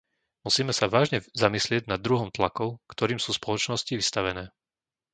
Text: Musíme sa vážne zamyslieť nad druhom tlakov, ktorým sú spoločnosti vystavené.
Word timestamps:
Musíme 0.45 0.73
sa 0.75 0.89
vážne 0.95 1.19
zamyslieť 1.43 1.83
nad 1.91 1.99
druhom 2.07 2.29
tlakov, 2.37 2.69
ktorým 2.91 3.19
sú 3.21 3.31
spoločnosti 3.39 3.93
vystavené. 4.01 4.43